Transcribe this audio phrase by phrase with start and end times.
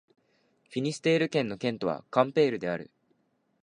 [0.71, 2.89] フィニステール県の県都はカンペールである